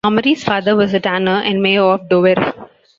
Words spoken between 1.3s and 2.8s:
and mayor of Dover.